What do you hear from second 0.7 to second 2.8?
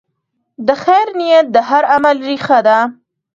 خیر نیت د هر عمل ریښه ده.